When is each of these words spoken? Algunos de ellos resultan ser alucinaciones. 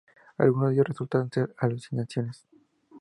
Algunos 0.39 0.69
de 0.69 0.73
ellos 0.77 0.87
resultan 0.87 1.31
ser 1.31 1.53
alucinaciones. 1.59 2.47